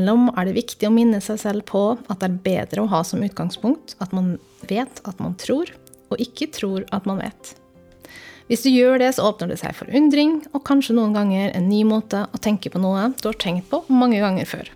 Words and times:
Innimellom 0.00 0.30
er 0.32 0.46
det 0.48 0.56
viktig 0.56 0.86
å 0.88 0.94
minne 0.94 1.18
seg 1.20 1.36
selv 1.42 1.66
på 1.68 1.80
at 2.08 2.22
det 2.22 2.28
er 2.30 2.36
bedre 2.40 2.82
å 2.86 2.88
ha 2.88 3.02
som 3.04 3.20
utgangspunkt 3.20 3.98
at 4.00 4.14
man 4.16 4.38
vet 4.64 5.02
at 5.04 5.18
man 5.20 5.34
tror, 5.36 5.68
og 6.08 6.22
ikke 6.24 6.48
tror 6.56 6.86
at 6.88 7.04
man 7.04 7.20
vet. 7.20 7.50
Hvis 8.48 8.64
du 8.64 8.70
gjør 8.72 8.96
det, 9.02 9.10
så 9.12 9.26
åpner 9.28 9.52
det 9.52 9.58
seg 9.60 9.76
for 9.76 9.92
undring, 9.92 10.38
og 10.56 10.64
kanskje 10.64 10.96
noen 10.96 11.12
ganger 11.12 11.52
en 11.52 11.68
ny 11.68 11.82
måte 11.84 12.22
å 12.24 12.40
tenke 12.40 12.72
på 12.72 12.80
noe 12.80 13.10
du 13.20 13.28
har 13.28 13.36
tenkt 13.36 13.68
på 13.68 13.82
mange 13.92 14.22
ganger 14.24 14.48
før. 14.48 14.70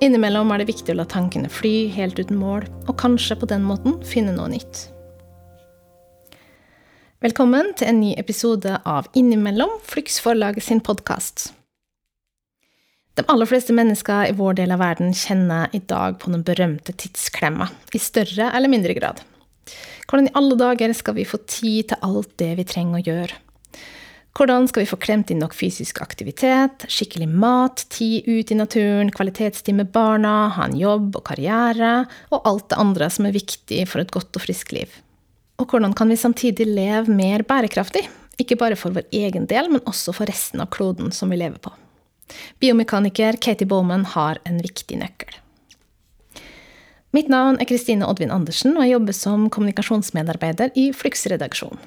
Innimellom 0.00 0.48
er 0.54 0.64
det 0.64 0.70
viktig 0.72 0.96
å 0.96 0.98
la 1.02 1.06
tankene 1.12 1.52
fly 1.52 1.74
helt 1.92 2.16
uten 2.16 2.40
mål, 2.40 2.64
og 2.88 2.96
kanskje 2.96 3.36
på 3.36 3.50
den 3.52 3.68
måten 3.68 4.00
finne 4.00 4.32
noe 4.32 4.48
nytt. 4.54 4.86
Velkommen 7.20 7.74
til 7.76 7.92
en 7.92 8.00
ny 8.00 8.16
episode 8.16 8.80
av 8.80 9.12
Innimellom, 9.12 9.76
Flux 9.84 10.16
forlag 10.24 10.64
sin 10.64 10.80
podkast. 10.80 11.50
De 13.16 13.24
aller 13.32 13.48
fleste 13.48 13.72
mennesker 13.72 14.28
i 14.28 14.34
vår 14.36 14.58
del 14.58 14.74
av 14.74 14.82
verden 14.82 15.14
kjenner 15.16 15.72
i 15.72 15.80
dag 15.80 16.18
på 16.20 16.28
den 16.28 16.42
berømte 16.44 16.92
tidsklemma, 16.92 17.70
i 17.96 18.00
større 18.02 18.50
eller 18.52 18.68
mindre 18.68 18.92
grad. 18.98 19.22
Hvordan 20.04 20.28
i 20.28 20.34
alle 20.36 20.58
dager 20.60 20.92
skal 20.94 21.16
vi 21.16 21.24
få 21.24 21.40
tid 21.48 21.88
til 21.90 22.02
alt 22.04 22.34
det 22.42 22.50
vi 22.58 22.66
trenger 22.68 23.00
å 23.00 23.06
gjøre? 23.06 23.38
Hvordan 24.36 24.68
skal 24.68 24.84
vi 24.84 24.90
få 24.90 24.98
klemt 25.00 25.32
inn 25.32 25.40
nok 25.40 25.56
fysisk 25.56 26.02
aktivitet, 26.04 26.84
skikkelig 26.92 27.30
mat, 27.32 27.86
tid 27.88 28.28
ut 28.28 28.52
i 28.52 28.58
naturen, 28.58 29.08
kvalitetstid 29.08 29.78
med 29.78 29.88
barna, 29.96 30.50
ha 30.52 30.68
en 30.68 30.76
jobb 30.76 31.16
og 31.16 31.24
karriere, 31.30 31.94
og 32.28 32.44
alt 32.52 32.68
det 32.68 32.80
andre 32.84 33.08
som 33.16 33.30
er 33.30 33.38
viktig 33.38 33.80
for 33.88 34.04
et 34.04 34.12
godt 34.12 34.36
og 34.36 34.44
friskt 34.44 34.76
liv? 34.76 34.92
Og 35.56 35.72
hvordan 35.72 35.96
kan 35.96 36.12
vi 36.12 36.20
samtidig 36.20 36.68
leve 36.68 37.16
mer 37.16 37.48
bærekraftig? 37.48 38.04
Ikke 38.36 38.60
bare 38.60 38.76
for 38.76 38.92
vår 38.92 39.08
egen 39.24 39.48
del, 39.48 39.72
men 39.72 39.80
også 39.88 40.12
for 40.12 40.28
resten 40.28 40.60
av 40.60 40.68
kloden 40.76 41.08
som 41.16 41.32
vi 41.32 41.40
lever 41.40 41.56
på. 41.64 41.72
Biomekaniker 42.60 43.38
Katie 43.40 43.68
Bowman 43.68 44.04
har 44.16 44.40
en 44.44 44.60
viktig 44.62 44.98
nøkkel. 45.00 45.34
Mitt 47.16 47.30
navn 47.32 47.56
er 47.60 47.68
Kristine 47.68 48.04
Oddvin 48.04 48.32
Andersen, 48.34 48.74
og 48.76 48.84
jeg 48.84 48.96
jobber 48.96 49.16
som 49.16 49.46
kommunikasjonsmedarbeider 49.52 50.74
i 50.76 50.90
Flux-redaksjonen. 50.92 51.80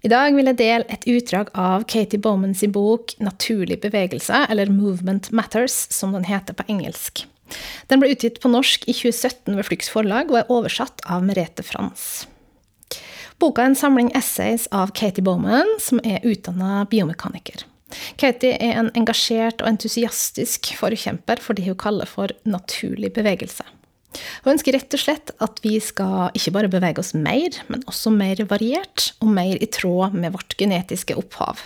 I 0.00 0.08
dag 0.08 0.32
vil 0.34 0.48
jeg 0.48 0.56
dele 0.56 0.86
et 0.88 1.04
utdrag 1.12 1.50
av 1.58 1.84
Katie 1.84 2.18
Bowmans 2.18 2.64
bok 2.72 3.12
'Naturlig 3.20 3.80
bevegelse', 3.82 4.46
eller 4.48 4.66
'Movement 4.66 5.30
Matters', 5.30 5.92
som 5.92 6.12
den 6.12 6.24
heter 6.24 6.54
på 6.54 6.64
engelsk. 6.68 7.26
Den 7.88 8.00
ble 8.00 8.10
utgitt 8.14 8.40
på 8.40 8.48
norsk 8.48 8.88
i 8.88 8.92
2017 8.92 9.56
ved 9.56 9.66
Flux 9.66 9.90
forlag, 9.90 10.30
og 10.30 10.38
er 10.38 10.50
oversatt 10.50 11.04
av 11.04 11.22
Merete 11.22 11.62
Frans. 11.62 12.26
Boka 13.38 13.62
er 13.62 13.72
en 13.72 13.78
samling 13.78 14.10
essays 14.16 14.66
av 14.72 14.92
Katie 14.92 15.24
Bowman, 15.24 15.78
som 15.78 16.00
er 16.04 16.24
utdanna 16.24 16.86
biomekaniker. 16.90 17.64
Katie 18.20 18.56
er 18.56 18.78
en 18.78 18.92
engasjert 18.98 19.62
og 19.62 19.70
entusiastisk 19.72 20.72
forkjemper 20.78 21.42
for 21.42 21.58
det 21.58 21.66
hun 21.68 21.78
kaller 21.80 22.08
for 22.08 22.32
naturlig 22.48 23.12
bevegelse. 23.16 23.66
Hun 24.44 24.56
ønsker 24.56 24.74
rett 24.74 24.94
og 24.96 25.02
slett 25.02 25.30
at 25.42 25.60
vi 25.62 25.76
skal 25.82 26.34
ikke 26.34 26.52
bare 26.56 26.70
bevege 26.72 27.02
oss 27.02 27.12
mer, 27.14 27.54
men 27.70 27.84
også 27.90 28.10
mer 28.14 28.42
variert 28.50 29.12
og 29.22 29.30
mer 29.36 29.54
i 29.60 29.68
tråd 29.70 30.16
med 30.18 30.34
vårt 30.34 30.56
genetiske 30.58 31.14
opphav. 31.18 31.62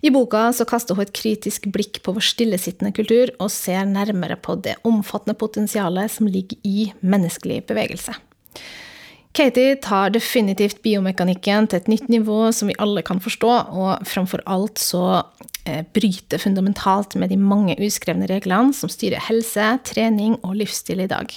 I 0.00 0.12
boka 0.14 0.46
så 0.56 0.64
kaster 0.68 0.96
hun 0.96 1.04
et 1.04 1.12
kritisk 1.12 1.66
blikk 1.74 2.00
på 2.04 2.14
vår 2.16 2.24
stillesittende 2.24 2.94
kultur 2.96 3.32
og 3.36 3.50
ser 3.52 3.84
nærmere 3.88 4.38
på 4.40 4.56
det 4.64 4.78
omfattende 4.88 5.36
potensialet 5.36 6.12
som 6.14 6.30
ligger 6.30 6.56
i 6.64 6.88
menneskelig 7.04 7.64
bevegelse. 7.68 8.14
Katie 9.32 9.76
tar 9.78 10.10
definitivt 10.10 10.80
biomekanikken 10.82 11.68
til 11.70 11.78
et 11.78 11.90
nytt 11.90 12.08
nivå 12.10 12.48
som 12.54 12.70
vi 12.70 12.78
alle 12.82 13.02
kan 13.06 13.22
forstå, 13.22 13.50
og 13.70 14.08
framfor 14.08 14.42
alt 14.50 14.82
så 14.82 15.04
eh, 15.62 15.84
bryter 15.94 16.42
fundamentalt 16.42 17.14
med 17.14 17.30
de 17.30 17.38
mange 17.38 17.76
uskrevne 17.78 18.26
reglene 18.30 18.74
som 18.74 18.90
styrer 18.90 19.22
helse, 19.28 19.68
trening 19.86 20.34
og 20.42 20.58
livsstil 20.58 21.04
i 21.04 21.10
dag. 21.10 21.36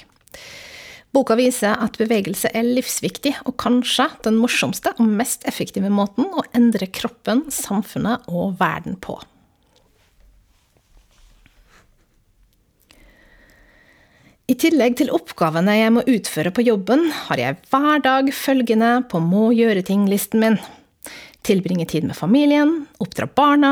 Boka 1.14 1.38
viser 1.38 1.78
at 1.78 2.00
bevegelse 2.02 2.50
er 2.58 2.66
livsviktig, 2.66 3.36
og 3.46 3.60
kanskje 3.62 4.08
den 4.26 4.40
morsomste 4.42 4.96
og 4.98 5.14
mest 5.20 5.46
effektive 5.46 5.94
måten 5.94 6.26
å 6.34 6.42
endre 6.58 6.90
kroppen, 6.90 7.46
samfunnet 7.54 8.26
og 8.34 8.58
verden 8.58 8.98
på. 8.98 9.20
I 14.54 14.58
tillegg 14.60 15.00
til 15.00 15.10
oppgavene 15.10 15.74
jeg 15.80 15.92
må 15.96 16.04
utføre 16.06 16.52
på 16.54 16.62
jobben, 16.62 17.08
har 17.26 17.40
jeg 17.42 17.56
hver 17.72 18.02
dag 18.06 18.28
følgende 18.38 18.90
på 19.10 19.18
må 19.24 19.48
gjøre-ting-listen 19.58 20.44
min. 20.44 20.58
Tilbringe 21.48 21.88
tid 21.90 22.06
med 22.06 22.14
familien, 22.14 22.84
oppdra 23.02 23.26
barna, 23.26 23.72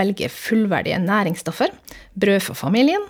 velge 0.00 0.26
fullverdige 0.32 0.98
næringsstoffer, 1.04 1.70
brød 2.18 2.42
for 2.42 2.58
familien, 2.58 3.04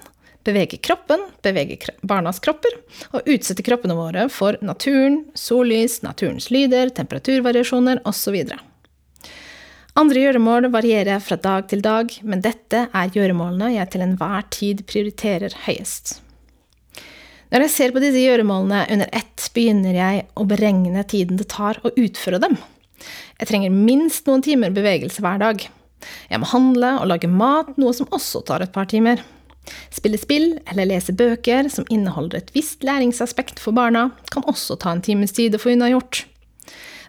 bevege 0.44 0.76
kroppen, 0.76 1.24
bevege 1.46 1.94
barnas 2.04 2.42
kropper, 2.44 2.76
og 3.16 3.24
utsette 3.32 3.64
kroppene 3.64 3.96
våre 3.96 4.26
for 4.28 4.60
naturen, 4.60 5.22
sollys, 5.32 6.02
naturens 6.04 6.50
lyder, 6.52 6.92
temperaturvariasjoner 7.00 8.04
osv. 8.04 8.42
Andre 9.96 10.26
gjøremål 10.26 10.68
varierer 10.76 11.24
fra 11.24 11.40
dag 11.40 11.64
til 11.72 11.80
dag, 11.80 12.12
men 12.28 12.44
dette 12.44 12.84
er 12.92 13.16
gjøremålene 13.16 13.72
jeg 13.78 13.94
til 13.94 14.04
enhver 14.10 14.48
tid 14.52 14.84
prioriterer 14.90 15.62
høyest. 15.64 16.18
Når 17.52 17.62
jeg 17.62 17.70
ser 17.70 17.92
på 17.94 18.02
disse 18.02 18.18
gjøremålene 18.18 18.80
under 18.90 19.10
ett, 19.14 19.44
begynner 19.54 19.94
jeg 19.94 20.24
å 20.34 20.46
beregne 20.50 21.04
tiden 21.06 21.38
det 21.38 21.46
tar 21.52 21.78
å 21.86 21.92
utføre 21.94 22.40
dem. 22.42 22.56
Jeg 23.38 23.50
trenger 23.52 23.74
minst 23.74 24.26
noen 24.26 24.42
timer 24.42 24.74
bevegelse 24.74 25.22
hver 25.22 25.38
dag. 25.42 25.62
Jeg 26.30 26.42
må 26.42 26.48
handle 26.50 26.96
og 27.00 27.08
lage 27.12 27.30
mat, 27.30 27.70
noe 27.78 27.94
som 27.94 28.10
også 28.14 28.42
tar 28.48 28.64
et 28.64 28.74
par 28.74 28.90
timer. 28.90 29.22
Spille 29.94 30.18
spill 30.18 30.56
eller 30.70 30.90
lese 30.90 31.14
bøker 31.14 31.70
som 31.70 31.86
inneholder 31.90 32.40
et 32.40 32.52
visst 32.54 32.86
læringsaspekt 32.86 33.62
for 33.62 33.76
barna, 33.76 34.08
kan 34.34 34.46
også 34.50 34.78
ta 34.82 34.94
en 34.94 35.04
times 35.06 35.34
tid 35.36 35.54
å 35.54 35.62
få 35.62 35.74
unnagjort. 35.74 36.24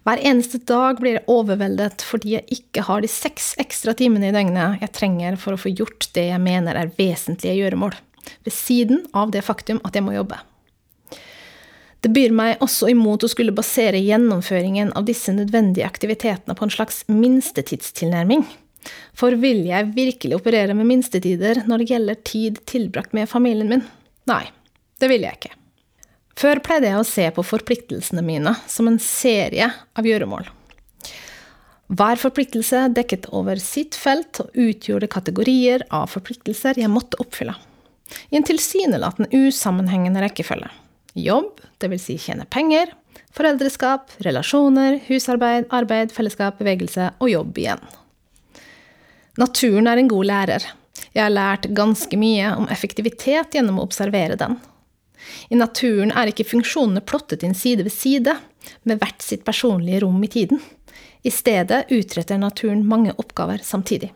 Hver 0.08 0.22
eneste 0.24 0.62
dag 0.70 1.02
blir 1.02 1.18
jeg 1.18 1.28
overveldet 1.34 2.06
fordi 2.06 2.38
jeg 2.38 2.62
ikke 2.62 2.86
har 2.88 3.02
de 3.04 3.10
seks 3.12 3.56
ekstra 3.60 3.98
timene 3.98 4.30
i 4.30 4.36
døgnet 4.36 4.86
jeg 4.86 4.94
trenger 4.96 5.36
for 5.42 5.58
å 5.58 5.60
få 5.60 5.74
gjort 5.74 6.08
det 6.16 6.30
jeg 6.30 6.44
mener 6.46 6.78
er 6.80 6.94
vesentlige 6.96 7.58
gjøremål 7.58 7.98
ved 8.46 8.56
siden 8.56 9.04
av 9.14 9.34
det 9.34 9.44
faktum 9.46 9.82
at 9.88 9.98
jeg 9.98 10.06
må 10.06 10.16
jobbe. 10.16 10.40
Det 12.06 12.14
byr 12.14 12.34
meg 12.36 12.62
også 12.64 12.92
imot 12.92 13.26
å 13.26 13.30
skulle 13.32 13.56
basere 13.56 14.00
gjennomføringen 14.00 14.94
av 14.96 15.08
disse 15.08 15.34
nødvendige 15.34 15.88
aktivitetene 15.88 16.56
på 16.56 16.68
en 16.68 16.74
slags 16.74 17.02
minstetidstilnærming. 17.10 18.46
For 19.18 19.36
vil 19.42 19.64
jeg 19.68 19.92
virkelig 19.96 20.38
operere 20.38 20.76
med 20.78 20.88
minstetider 20.88 21.64
når 21.68 21.82
det 21.82 21.88
gjelder 21.92 22.20
tid 22.30 22.60
tilbrakt 22.70 23.16
med 23.18 23.30
familien 23.30 23.72
min? 23.72 23.88
Nei, 24.30 24.46
det 25.02 25.10
vil 25.12 25.26
jeg 25.26 25.40
ikke. 25.40 25.56
Før 26.38 26.62
pleide 26.62 26.92
jeg 26.92 27.02
å 27.02 27.08
se 27.08 27.26
på 27.34 27.46
forpliktelsene 27.50 28.22
mine 28.22 28.54
som 28.70 28.88
en 28.88 29.00
serie 29.02 29.72
av 29.98 30.06
gjøremål. 30.06 30.46
Hver 31.98 32.20
forpliktelse 32.20 32.84
dekket 32.94 33.30
over 33.34 33.58
sitt 33.64 33.96
felt 33.98 34.44
og 34.44 34.54
utgjorde 34.60 35.10
kategorier 35.10 35.86
av 35.90 36.12
forpliktelser 36.12 36.78
jeg 36.78 36.94
måtte 36.94 37.20
oppfylle 37.24 37.56
i 38.30 38.40
en 38.40 38.46
tilsynelatende 38.48 39.30
usammenhengende 39.48 40.22
rekkefølge. 40.24 40.70
Jobb, 41.18 41.62
dvs. 41.82 42.04
Si 42.04 42.18
tjene 42.22 42.46
penger, 42.54 42.92
foreldreskap, 43.36 44.12
relasjoner, 44.26 45.00
husarbeid, 45.08 45.70
arbeid, 45.74 46.14
fellesskap, 46.14 46.60
bevegelse 46.60 47.12
og 47.18 47.32
jobb 47.32 47.62
igjen. 47.64 47.82
Naturen 49.38 49.88
er 49.90 50.02
en 50.02 50.10
god 50.12 50.26
lærer. 50.30 50.68
Jeg 51.14 51.24
har 51.24 51.34
lært 51.34 51.70
ganske 51.78 52.18
mye 52.18 52.52
om 52.58 52.68
effektivitet 52.74 53.54
gjennom 53.54 53.80
å 53.80 53.86
observere 53.88 54.38
den. 54.40 54.58
I 55.50 55.58
naturen 55.58 56.14
er 56.14 56.30
ikke 56.32 56.48
funksjonene 56.48 57.04
plottet 57.06 57.44
inn 57.46 57.56
side 57.58 57.86
ved 57.86 57.94
side, 57.94 58.36
med 58.84 59.02
hvert 59.02 59.24
sitt 59.24 59.46
personlige 59.48 60.04
rom 60.04 60.20
i 60.24 60.30
tiden. 60.32 60.62
I 61.24 61.32
stedet 61.34 61.86
utretter 61.94 62.40
naturen 62.42 62.86
mange 62.88 63.14
oppgaver 63.18 63.62
samtidig. 63.64 64.12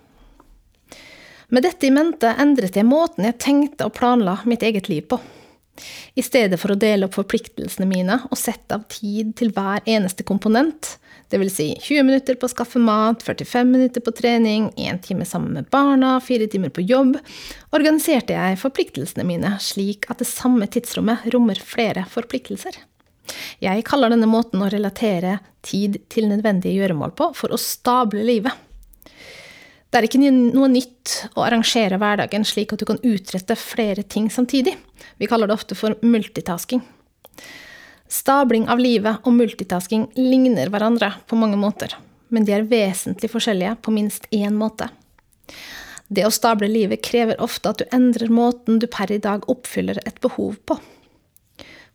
Med 1.52 1.64
dette 1.64 1.84
i 1.84 1.92
mente 1.92 2.30
endret 2.40 2.78
jeg 2.80 2.88
måten 2.88 3.26
jeg 3.28 3.36
tenkte 3.44 3.90
og 3.90 3.98
planla 3.98 4.38
mitt 4.48 4.62
eget 4.64 4.88
liv 4.88 5.04
på. 5.12 5.18
I 6.16 6.24
stedet 6.24 6.56
for 6.62 6.72
å 6.72 6.78
dele 6.80 7.10
opp 7.10 7.18
forpliktelsene 7.18 7.88
mine 7.90 8.16
og 8.30 8.40
sette 8.40 8.78
av 8.78 8.86
tid 8.92 9.34
til 9.36 9.52
hver 9.52 9.84
eneste 9.84 10.24
komponent, 10.24 10.94
dvs. 11.32 11.52
Si 11.58 11.68
20 11.76 12.08
minutter 12.08 12.40
på 12.40 12.48
å 12.48 12.54
skaffe 12.54 12.80
mat, 12.80 13.24
45 13.28 13.68
minutter 13.68 14.04
på 14.06 14.14
trening, 14.16 14.70
1 14.80 15.04
time 15.04 15.28
sammen 15.28 15.58
med 15.60 15.68
barna, 15.76 16.14
fire 16.24 16.48
timer 16.48 16.72
på 16.72 16.86
jobb, 16.88 17.18
organiserte 17.76 18.38
jeg 18.38 18.64
forpliktelsene 18.64 19.28
mine 19.28 19.58
slik 19.60 20.08
at 20.08 20.24
det 20.24 20.32
samme 20.32 20.72
tidsrommet 20.72 21.28
rommer 21.36 21.60
flere 21.60 22.08
forpliktelser. 22.16 22.80
Jeg 23.60 23.88
kaller 23.92 24.16
denne 24.16 24.32
måten 24.32 24.64
å 24.64 24.72
relatere 24.72 25.42
tid 25.68 26.00
til 26.08 26.32
nødvendige 26.32 26.80
gjøremål 26.80 27.12
på 27.12 27.34
for 27.36 27.52
å 27.52 27.60
stable 27.60 28.24
livet. 28.24 28.71
Det 29.92 30.00
er 30.00 30.08
ikke 30.08 30.22
noe 30.24 30.70
nytt 30.72 31.14
å 31.36 31.44
arrangere 31.44 31.98
hverdagen 32.00 32.46
slik 32.48 32.72
at 32.72 32.80
du 32.80 32.88
kan 32.88 33.02
utrette 33.04 33.58
flere 33.60 34.06
ting 34.08 34.30
samtidig. 34.32 34.78
Vi 35.20 35.28
kaller 35.28 35.52
det 35.52 35.58
ofte 35.58 35.76
for 35.76 35.98
multitasking. 36.00 36.80
Stabling 38.08 38.70
av 38.72 38.80
livet 38.80 39.28
og 39.28 39.36
multitasking 39.36 40.06
ligner 40.16 40.72
hverandre 40.72 41.12
på 41.28 41.36
mange 41.40 41.60
måter, 41.60 41.98
men 42.32 42.48
de 42.48 42.56
er 42.56 42.70
vesentlig 42.72 43.34
forskjellige 43.36 43.76
på 43.84 43.92
minst 43.92 44.32
én 44.32 44.56
måte. 44.56 44.88
Det 46.08 46.24
å 46.28 46.32
stable 46.32 46.72
livet 46.72 47.04
krever 47.04 47.44
ofte 47.44 47.72
at 47.72 47.84
du 47.84 47.86
endrer 47.96 48.32
måten 48.32 48.80
du 48.80 48.88
per 48.92 49.12
i 49.12 49.20
dag 49.20 49.44
oppfyller 49.52 50.00
et 50.08 50.24
behov 50.24 50.56
på. 50.68 50.80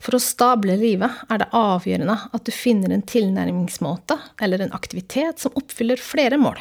For 0.01 0.17
å 0.17 0.21
stable 0.21 0.77
livet 0.77 1.25
er 1.33 1.41
det 1.41 1.53
avgjørende 1.57 2.21
at 2.37 2.45
du 2.45 2.53
finner 2.53 2.93
en 2.93 3.09
tilnærmingsmåte 3.09 4.21
eller 4.45 4.65
en 4.65 4.77
aktivitet 4.77 5.41
som 5.41 5.57
oppfyller 5.57 6.01
flere 6.01 6.37
mål. 6.41 6.61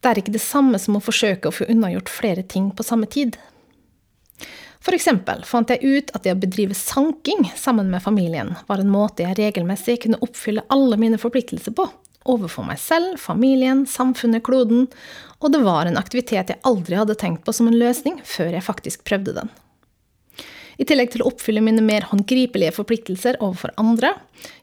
Det 0.00 0.10
er 0.10 0.20
ikke 0.20 0.34
det 0.34 0.42
samme 0.42 0.78
som 0.80 0.96
å 0.96 1.04
forsøke 1.04 1.50
å 1.50 1.54
få 1.54 1.68
unnagjort 1.68 2.08
flere 2.12 2.42
ting 2.42 2.70
på 2.72 2.86
samme 2.86 3.08
tid. 3.10 3.36
Eksempel 4.90 5.44
fant 5.46 5.70
jeg 5.70 5.80
ut 5.86 6.10
at 6.16 6.24
det 6.24 6.32
å 6.34 6.40
bedrive 6.40 6.74
sanking 6.74 7.44
sammen 7.56 7.92
med 7.92 8.02
familien 8.02 8.54
var 8.66 8.82
en 8.82 8.90
måte 8.90 9.22
jeg 9.22 9.36
regelmessig 9.38 10.00
kunne 10.02 10.18
oppfylle 10.24 10.64
alle 10.72 10.98
mine 11.00 11.20
forpliktelser 11.20 11.76
på, 11.76 11.86
overfor 12.28 12.66
meg 12.66 12.80
selv, 12.82 13.14
familien, 13.22 13.86
samfunnet, 13.88 14.42
kloden, 14.44 14.88
og 15.40 15.54
det 15.54 15.62
var 15.64 15.88
en 15.88 16.00
aktivitet 16.00 16.52
jeg 16.52 16.62
aldri 16.68 16.98
hadde 16.98 17.16
tenkt 17.20 17.46
på 17.46 17.54
som 17.56 17.70
en 17.70 17.78
løsning 17.80 18.18
før 18.26 18.52
jeg 18.56 18.66
faktisk 18.66 19.06
prøvde 19.08 19.36
den. 19.38 19.52
I 20.80 20.86
tillegg 20.88 21.10
til 21.12 21.20
å 21.20 21.28
oppfylle 21.28 21.60
mine 21.60 21.82
mer 21.84 22.06
håndgripelige 22.08 22.72
forpliktelser 22.72 23.36
overfor 23.44 23.74
andre, 23.80 24.14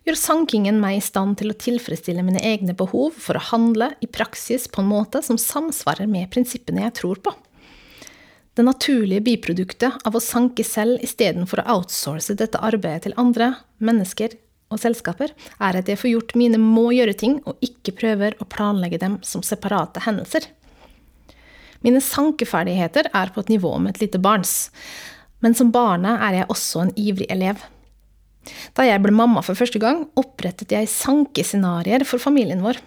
gjør 0.08 0.18
sankingen 0.18 0.80
meg 0.82 0.98
i 0.98 1.04
stand 1.06 1.38
til 1.38 1.52
å 1.54 1.58
tilfredsstille 1.62 2.24
mine 2.26 2.42
egne 2.42 2.74
behov 2.78 3.20
for 3.22 3.38
å 3.38 3.44
handle 3.52 3.92
i 4.02 4.10
praksis 4.10 4.66
på 4.72 4.82
en 4.82 4.90
måte 4.90 5.22
som 5.26 5.38
samsvarer 5.38 6.10
med 6.10 6.32
prinsippene 6.34 6.88
jeg 6.88 6.96
tror 7.04 7.22
på. 7.22 7.36
Det 8.58 8.66
naturlige 8.66 9.22
biproduktet 9.22 10.00
av 10.10 10.16
å 10.18 10.24
sanke 10.24 10.64
selv 10.66 11.04
istedenfor 11.06 11.62
å 11.62 11.76
outsource 11.76 12.34
dette 12.40 12.58
arbeidet 12.66 13.06
til 13.06 13.14
andre, 13.22 13.52
mennesker 13.78 14.34
og 14.74 14.82
selskaper, 14.82 15.36
er 15.62 15.78
at 15.78 15.92
jeg 15.92 16.02
får 16.02 16.12
gjort 16.16 16.34
mine 16.42 16.58
må-gjøre-ting 16.58 17.44
og 17.46 17.62
ikke 17.62 17.94
prøver 18.00 18.34
å 18.42 18.50
planlegge 18.50 18.98
dem 19.04 19.20
som 19.22 19.46
separate 19.46 20.02
hendelser. 20.08 20.50
Mine 21.86 22.02
sankeferdigheter 22.02 23.12
er 23.14 23.30
på 23.30 23.46
et 23.46 23.54
nivå 23.54 23.76
med 23.78 23.94
et 23.94 24.08
lite 24.08 24.18
barns, 24.18 24.72
men 25.44 25.56
som 25.58 25.72
barne 25.74 26.16
er 26.24 26.42
jeg 26.42 26.52
også 26.54 26.86
en 26.86 26.94
ivrig 26.98 27.28
elev. 27.34 27.62
Da 28.78 28.86
jeg 28.88 29.02
ble 29.04 29.14
mamma 29.16 29.44
for 29.44 29.60
første 29.60 29.80
gang, 29.82 30.06
opprettet 30.18 30.72
jeg 30.74 30.90
sankescenarioer 30.92 32.06
for 32.08 32.22
familien 32.22 32.64
vår. 32.64 32.80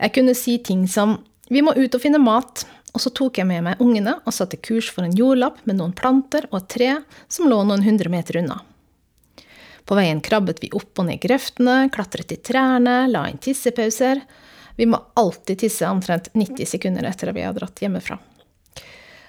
Jeg 0.00 0.14
kunne 0.16 0.36
si 0.36 0.56
ting 0.64 0.86
som 0.88 1.18
vi 1.52 1.62
må 1.64 1.74
ut 1.76 1.94
og 1.94 2.02
finne 2.02 2.20
mat, 2.20 2.64
og 2.94 3.02
så 3.02 3.12
tok 3.14 3.40
jeg 3.40 3.48
med 3.48 3.64
meg 3.66 3.82
ungene 3.84 4.16
og 4.24 4.34
satte 4.34 4.60
kurs 4.64 4.88
for 4.92 5.04
en 5.04 5.16
jordlapp 5.16 5.60
med 5.68 5.78
noen 5.78 5.94
planter 5.96 6.48
og 6.50 6.62
et 6.62 6.70
tre 6.72 6.90
som 7.30 7.48
lå 7.50 7.60
noen 7.68 7.84
hundre 7.84 8.10
meter 8.12 8.40
unna. 8.40 8.62
På 9.88 9.96
veien 9.96 10.20
krabbet 10.24 10.60
vi 10.60 10.72
opp 10.76 11.00
og 11.00 11.06
ned 11.08 11.20
grøftene, 11.22 11.88
klatret 11.92 12.32
i 12.34 12.40
trærne, 12.44 13.06
la 13.08 13.24
inn 13.30 13.40
tissepauser. 13.40 14.20
Vi 14.76 14.88
må 14.88 15.00
alltid 15.16 15.62
tisse 15.64 15.88
omtrent 15.88 16.28
90 16.34 16.68
sekunder 16.68 17.08
etter 17.08 17.30
at 17.30 17.36
vi 17.36 17.46
har 17.46 17.56
dratt 17.56 17.80
hjemmefra. 17.80 18.18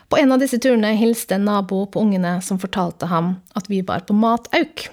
På 0.10 0.18
en 0.18 0.32
av 0.32 0.40
disse 0.42 0.58
turene 0.58 0.96
hilste 0.98 1.38
en 1.38 1.46
nabo 1.46 1.84
på 1.86 2.02
ungene 2.02 2.40
som 2.42 2.60
fortalte 2.60 3.06
ham 3.12 3.36
at 3.54 3.70
vi 3.70 3.84
var 3.86 4.08
på 4.10 4.16
matauk. 4.18 4.88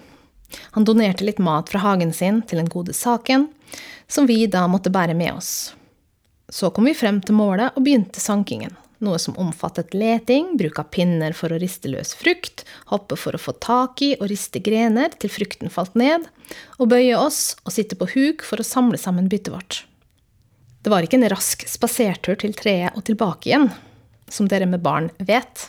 Han 0.76 0.84
donerte 0.84 1.24
litt 1.24 1.40
mat 1.40 1.72
fra 1.72 1.80
hagen 1.80 2.12
sin 2.12 2.42
til 2.44 2.60
den 2.60 2.68
gode 2.68 2.92
saken, 2.92 3.48
som 4.08 4.28
vi 4.28 4.44
da 4.46 4.66
måtte 4.68 4.92
bære 4.92 5.16
med 5.16 5.32
oss. 5.32 5.72
Så 6.52 6.70
kom 6.70 6.86
vi 6.86 6.94
frem 6.94 7.22
til 7.24 7.34
målet 7.34 7.74
og 7.74 7.86
begynte 7.86 8.20
sankingen, 8.22 8.76
noe 9.02 9.18
som 9.18 9.34
omfattet 9.40 9.96
leting, 9.96 10.52
bruk 10.60 10.78
av 10.78 10.92
pinner 10.94 11.34
for 11.34 11.52
å 11.52 11.58
riste 11.58 11.90
løs 11.90 12.12
frukt, 12.14 12.62
hoppe 12.92 13.18
for 13.18 13.34
å 13.34 13.40
få 13.40 13.56
tak 13.58 14.04
i 14.04 14.12
og 14.20 14.28
riste 14.30 14.60
grener 14.62 15.16
til 15.16 15.32
frukten 15.32 15.72
falt 15.72 15.96
ned, 15.98 16.28
og 16.78 16.92
bøye 16.92 17.16
oss 17.18 17.56
og 17.64 17.74
sitte 17.74 17.98
på 17.98 18.12
huk 18.14 18.46
for 18.46 18.62
å 18.62 18.68
samle 18.68 19.00
sammen 19.00 19.32
byttet 19.32 19.52
vårt. 19.56 19.82
Det 20.84 20.92
var 20.92 21.02
ikke 21.02 21.18
en 21.18 21.30
rask 21.32 21.64
spasertur 21.66 22.38
til 22.38 22.54
treet 22.54 22.94
og 22.94 23.08
tilbake 23.08 23.50
igjen, 23.50 23.72
som 24.28 24.48
dere 24.50 24.66
med 24.66 24.82
barn 24.84 25.10
vet. 25.18 25.68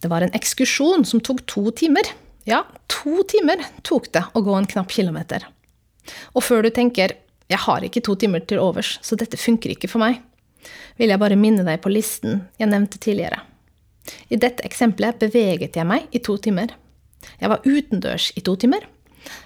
Det 0.00 0.08
var 0.08 0.24
en 0.24 0.34
ekskursjon 0.36 1.04
som 1.04 1.20
tok 1.20 1.42
to 1.50 1.70
timer. 1.76 2.06
Ja, 2.48 2.64
to 2.88 3.22
timer 3.28 3.62
tok 3.86 4.08
det 4.14 4.24
å 4.34 4.42
gå 4.44 4.54
en 4.56 4.68
knapp 4.68 4.92
kilometer. 4.94 5.44
Og 6.34 6.44
før 6.46 6.64
du 6.64 6.70
tenker 6.74 7.16
jeg 7.50 7.58
har 7.66 7.82
ikke 7.82 8.02
to 8.06 8.14
timer 8.14 8.44
til 8.46 8.62
overs, 8.62 8.96
så 9.02 9.18
dette 9.18 9.38
funker 9.40 9.74
ikke 9.74 9.90
for 9.90 10.02
meg. 10.02 10.20
Vil 11.00 11.10
jeg 11.10 11.20
bare 11.20 11.38
minne 11.38 11.64
deg 11.66 11.80
på 11.82 11.90
listen 11.92 12.44
jeg 12.60 12.70
nevnte 12.70 13.00
tidligere. 13.02 13.40
I 14.30 14.38
dette 14.40 14.64
eksempelet 14.66 15.18
beveget 15.20 15.76
jeg 15.76 15.86
meg 15.86 16.06
i 16.14 16.22
to 16.22 16.36
timer. 16.42 16.72
Jeg 17.42 17.50
var 17.52 17.66
utendørs 17.66 18.30
i 18.38 18.44
to 18.46 18.54
timer. 18.56 18.86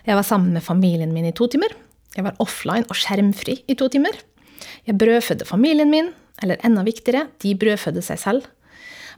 Jeg 0.07 0.19
var 0.19 0.27
sammen 0.27 0.53
med 0.55 0.63
familien 0.63 1.15
min 1.15 1.27
i 1.27 1.35
to 1.35 1.49
timer. 1.51 1.73
Jeg 2.15 2.27
var 2.27 2.37
offline 2.43 2.87
og 2.87 2.99
skjermfri 2.99 3.59
i 3.67 3.77
to 3.79 3.89
timer. 3.91 4.15
Jeg 4.87 4.99
brødfødde 5.01 5.49
familien 5.49 5.91
min, 5.91 6.13
eller 6.43 6.61
enda 6.67 6.83
viktigere, 6.87 7.29
de 7.43 7.55
brødfødde 7.59 8.03
seg 8.03 8.21
selv. 8.21 8.49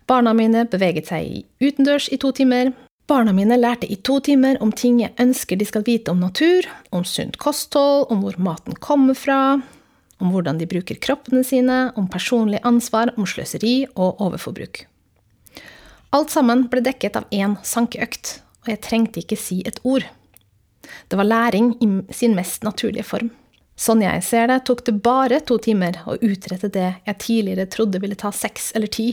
Barna 0.06 0.32
mine 0.36 0.66
beveget 0.70 1.08
seg 1.10 1.46
utendørs 1.62 2.08
i 2.12 2.18
to 2.22 2.30
timer. 2.36 2.72
Barna 3.06 3.32
mine 3.34 3.56
lærte 3.58 3.88
i 3.90 3.96
to 4.02 4.18
timer 4.20 4.58
om 4.62 4.72
ting 4.74 5.00
jeg 5.00 5.14
ønsker 5.22 5.58
de 5.58 5.66
skal 5.66 5.84
vite 5.86 6.10
om 6.10 6.22
natur, 6.22 6.66
om 6.90 7.04
sunt 7.06 7.38
kosthold, 7.42 8.06
om 8.10 8.22
hvor 8.22 8.38
maten 8.38 8.74
kommer 8.82 9.14
fra, 9.14 9.60
om 10.18 10.32
hvordan 10.32 10.58
de 10.58 10.68
bruker 10.70 10.98
kroppene 11.02 11.44
sine, 11.46 11.92
om 11.96 12.08
personlig 12.10 12.60
ansvar, 12.66 13.12
om 13.16 13.26
sløseri 13.26 13.86
og 13.94 14.22
overforbruk. 14.26 14.84
Alt 16.16 16.32
sammen 16.32 16.66
ble 16.70 16.82
dekket 16.86 17.18
av 17.18 17.26
én 17.34 17.56
sankeøkt, 17.66 18.40
og 18.64 18.72
jeg 18.72 18.82
trengte 18.84 19.22
ikke 19.22 19.38
si 19.38 19.60
et 19.66 19.80
ord. 19.84 20.06
Det 21.10 21.18
var 21.18 21.26
læring 21.26 21.74
i 21.82 21.88
sin 22.14 22.34
mest 22.38 22.62
naturlige 22.62 23.06
form. 23.06 23.30
Sånn 23.76 24.00
jeg 24.00 24.24
ser 24.24 24.48
det, 24.48 24.62
tok 24.64 24.82
det 24.86 24.96
bare 25.04 25.42
to 25.44 25.58
timer 25.60 25.98
å 26.08 26.16
utrette 26.16 26.70
det 26.72 26.88
jeg 27.04 27.20
tidligere 27.20 27.68
trodde 27.68 28.00
ville 28.00 28.16
ta 28.16 28.32
seks 28.32 28.70
eller 28.74 28.88
ti. 28.88 29.10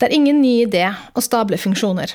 Det 0.00 0.08
er 0.08 0.16
ingen 0.16 0.40
ny 0.40 0.62
idé 0.64 0.86
å 1.12 1.20
stable 1.20 1.58
funksjoner. 1.60 2.14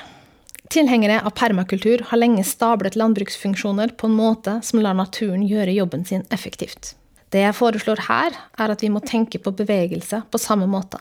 Tilhengere 0.74 1.20
av 1.22 1.36
permakultur 1.38 2.02
har 2.08 2.18
lenge 2.18 2.42
stablet 2.44 2.98
landbruksfunksjoner 2.98 3.94
på 3.94 4.10
en 4.10 4.16
måte 4.18 4.58
som 4.66 4.82
lar 4.82 4.98
naturen 4.98 5.46
gjøre 5.46 5.76
jobben 5.76 6.02
sin 6.04 6.26
effektivt. 6.34 6.96
Det 7.30 7.44
jeg 7.44 7.54
foreslår 7.54 8.02
her, 8.08 8.34
er 8.58 8.74
at 8.74 8.82
vi 8.82 8.90
må 8.90 9.02
tenke 9.06 9.38
på 9.42 9.54
bevegelse 9.54 10.24
på 10.30 10.42
samme 10.42 10.66
måte. 10.70 10.98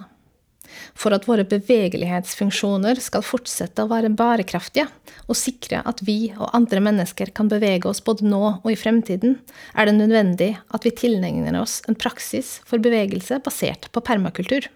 For 0.97 1.15
at 1.15 1.27
våre 1.29 1.45
bevegelighetsfunksjoner 1.49 2.99
skal 3.03 3.25
fortsette 3.25 3.83
å 3.83 3.91
være 3.91 4.13
bærekraftige, 4.15 4.87
og 5.25 5.39
sikre 5.39 5.81
at 5.87 6.01
vi 6.05 6.31
og 6.35 6.53
andre 6.57 6.81
mennesker 6.87 7.33
kan 7.35 7.49
bevege 7.51 7.89
oss 7.89 8.03
både 8.05 8.27
nå 8.27 8.41
og 8.55 8.71
i 8.71 8.79
fremtiden, 8.79 9.37
er 9.75 9.89
det 9.89 9.97
nødvendig 9.99 10.51
at 10.73 10.87
vi 10.87 10.95
tilnegner 10.95 11.59
oss 11.61 11.81
en 11.89 11.97
praksis 11.99 12.59
for 12.67 12.83
bevegelse 12.83 13.41
basert 13.45 13.89
på 13.91 14.03
permakultur. 14.05 14.67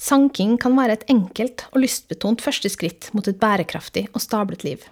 Sanking 0.00 0.56
kan 0.60 0.78
være 0.78 0.96
et 0.96 1.10
enkelt 1.12 1.66
og 1.74 1.82
lystbetont 1.82 2.40
første 2.40 2.70
skritt 2.72 3.10
mot 3.12 3.26
et 3.28 3.40
bærekraftig 3.40 4.06
og 4.14 4.24
stablet 4.24 4.64
liv. 4.64 4.86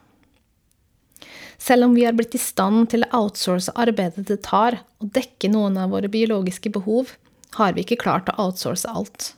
Selv 1.58 1.88
om 1.88 1.94
vi 1.96 2.04
har 2.04 2.14
blitt 2.14 2.36
i 2.36 2.40
stand 2.40 2.90
til 2.92 3.06
å 3.06 3.22
outsource 3.24 3.72
arbeidet 3.74 4.28
det 4.28 4.42
tar 4.46 4.78
å 5.02 5.08
dekke 5.16 5.50
noen 5.50 5.80
av 5.80 5.90
våre 5.96 6.10
biologiske 6.12 6.70
behov, 6.76 7.16
har 7.56 7.74
vi 7.74 7.82
ikke 7.82 7.98
klart 8.04 8.28
å 8.30 8.36
outsource 8.44 8.88
alt. 8.88 9.32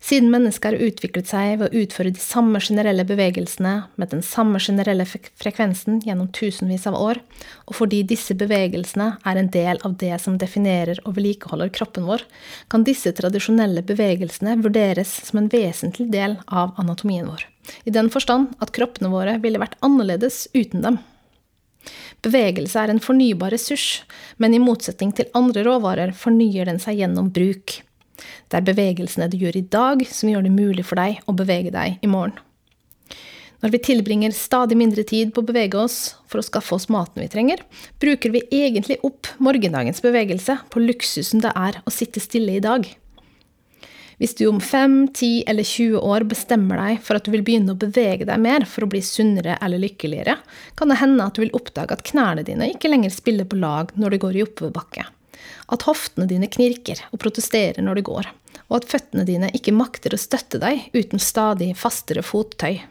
Siden 0.00 0.30
mennesker 0.30 0.74
har 0.74 0.86
utviklet 0.86 1.28
seg 1.30 1.56
ved 1.60 1.72
å 1.72 1.82
utføre 1.82 2.12
de 2.14 2.22
samme 2.22 2.60
generelle 2.62 3.04
bevegelsene 3.08 3.72
med 3.96 4.12
den 4.12 4.22
samme 4.24 4.60
generelle 4.62 5.06
frekvensen 5.06 6.02
gjennom 6.06 6.28
tusenvis 6.36 6.86
av 6.90 6.98
år, 7.00 7.20
og 7.66 7.78
fordi 7.78 8.02
disse 8.06 8.36
bevegelsene 8.38 9.08
er 9.26 9.40
en 9.40 9.50
del 9.54 9.82
av 9.86 9.96
det 10.02 10.14
som 10.22 10.38
definerer 10.38 11.00
og 11.04 11.16
vedlikeholder 11.16 11.72
kroppen 11.74 12.06
vår, 12.08 12.22
kan 12.72 12.86
disse 12.86 13.12
tradisjonelle 13.16 13.82
bevegelsene 13.86 14.58
vurderes 14.62 15.12
som 15.26 15.42
en 15.42 15.50
vesentlig 15.52 16.10
del 16.14 16.38
av 16.46 16.76
anatomien 16.82 17.26
vår, 17.26 17.48
i 17.84 17.94
den 17.94 18.12
forstand 18.12 18.54
at 18.62 18.74
kroppene 18.76 19.10
våre 19.12 19.38
ville 19.42 19.62
vært 19.62 19.78
annerledes 19.86 20.46
uten 20.54 20.86
dem. 20.86 21.02
Bevegelse 22.24 22.80
er 22.82 22.90
en 22.90 23.02
fornybar 23.02 23.52
ressurs, 23.54 24.02
men 24.42 24.54
i 24.54 24.62
motsetning 24.62 25.12
til 25.14 25.30
andre 25.38 25.62
råvarer 25.66 26.14
fornyer 26.16 26.66
den 26.66 26.80
seg 26.82 26.98
gjennom 27.02 27.30
bruk. 27.34 27.80
Det 28.46 28.60
er 28.60 28.66
bevegelsene 28.66 29.30
du 29.30 29.38
gjør 29.40 29.58
i 29.58 29.66
dag, 29.74 30.02
som 30.06 30.30
gjør 30.30 30.46
det 30.46 30.54
mulig 30.54 30.84
for 30.86 31.00
deg 31.00 31.22
å 31.26 31.34
bevege 31.36 31.72
deg 31.74 31.98
i 32.02 32.10
morgen. 32.10 32.36
Når 33.64 33.72
vi 33.72 33.80
tilbringer 33.82 34.34
stadig 34.36 34.76
mindre 34.78 35.02
tid 35.08 35.32
på 35.34 35.40
å 35.42 35.48
bevege 35.48 35.80
oss 35.80 36.14
for 36.28 36.38
å 36.38 36.44
skaffe 36.44 36.76
oss 36.76 36.90
maten 36.92 37.22
vi 37.24 37.30
trenger, 37.32 37.62
bruker 38.02 38.34
vi 38.34 38.44
egentlig 38.52 38.98
opp 39.06 39.30
morgendagens 39.42 40.02
bevegelse 40.04 40.58
på 40.70 40.82
luksusen 40.84 41.42
det 41.42 41.54
er 41.56 41.80
å 41.82 41.94
sitte 41.94 42.22
stille 42.22 42.58
i 42.58 42.62
dag. 42.62 42.86
Hvis 44.20 44.36
du 44.36 44.46
om 44.48 44.60
5, 44.64 45.08
10 45.12 45.48
eller 45.50 45.66
20 45.66 46.04
år 46.04 46.24
bestemmer 46.28 46.80
deg 46.80 47.02
for 47.04 47.18
at 47.18 47.26
du 47.26 47.32
vil 47.34 47.44
begynne 47.44 47.74
å 47.74 47.80
bevege 47.80 48.28
deg 48.28 48.40
mer 48.44 48.64
for 48.68 48.84
å 48.86 48.90
bli 48.92 49.02
sunnere 49.04 49.58
eller 49.60 49.82
lykkeligere, 49.82 50.38
kan 50.76 50.92
det 50.92 51.00
hende 51.02 51.26
at 51.26 51.36
du 51.36 51.44
vil 51.44 51.52
oppdage 51.56 51.96
at 51.96 52.06
knærne 52.12 52.44
dine 52.46 52.70
ikke 52.72 52.92
lenger 52.92 53.12
spiller 53.12 53.48
på 53.48 53.60
lag 53.60 53.92
når 53.96 54.16
du 54.16 54.22
går 54.24 54.38
i 54.38 54.46
oppoverbakke 54.46 55.10
at 55.72 55.86
hoftene 55.88 56.28
dine 56.30 56.48
knirker 56.50 57.02
og 57.10 57.20
protesterer 57.22 57.82
når 57.84 58.00
du 58.00 58.06
går, 58.10 58.28
og 58.68 58.80
at 58.80 58.90
føttene 58.90 59.26
dine 59.28 59.50
ikke 59.56 59.74
makter 59.74 60.14
å 60.14 60.20
støtte 60.20 60.60
deg 60.62 60.88
uten 60.94 61.22
stadig 61.22 61.72
fastere 61.78 62.24
fottøy. 62.26 62.84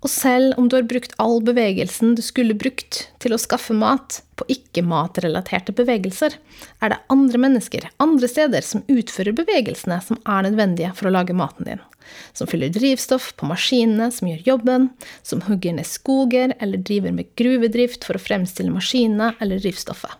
Og 0.00 0.08
selv 0.08 0.56
om 0.56 0.68
du 0.68 0.78
har 0.78 0.86
brukt 0.88 1.12
all 1.20 1.42
bevegelsen 1.44 2.14
du 2.16 2.22
skulle 2.24 2.56
brukt 2.56 3.02
til 3.20 3.34
å 3.36 3.40
skaffe 3.40 3.74
mat 3.76 4.22
på 4.40 4.46
ikke-matrelaterte 4.48 5.74
bevegelser, 5.76 6.38
er 6.80 6.92
det 6.92 7.00
andre 7.12 7.40
mennesker, 7.44 7.84
andre 8.00 8.30
steder, 8.30 8.64
som 8.64 8.84
utfører 8.88 9.36
bevegelsene 9.36 10.00
som 10.06 10.20
er 10.24 10.48
nødvendige 10.48 10.94
for 10.96 11.10
å 11.10 11.14
lage 11.18 11.36
maten 11.36 11.68
din. 11.68 11.84
Som 12.32 12.48
fyller 12.48 12.72
drivstoff 12.72 13.34
på 13.36 13.50
maskinene 13.50 14.08
som 14.14 14.30
gjør 14.30 14.48
jobben, 14.54 14.88
som 15.22 15.44
hugger 15.44 15.76
ned 15.76 15.88
skoger 15.88 16.56
eller 16.58 16.80
driver 16.80 17.12
med 17.20 17.28
gruvedrift 17.36 18.08
for 18.08 18.16
å 18.16 18.24
fremstille 18.24 18.72
maskinene 18.72 19.34
eller 19.38 19.60
drivstoffet. 19.60 20.16